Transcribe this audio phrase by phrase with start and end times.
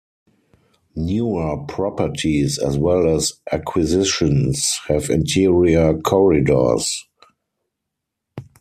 [0.95, 7.05] Newer properties, as well as acquisitions, have interior corridors.